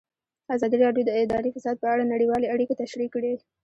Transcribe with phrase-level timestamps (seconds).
[0.55, 3.33] ازادي راډیو د اداري فساد په اړه نړیوالې اړیکې تشریح کړي.